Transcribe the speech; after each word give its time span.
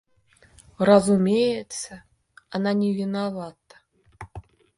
Разумеется, 0.79 2.03
она 2.49 2.73
не 2.73 2.91
виновата. 2.95 3.75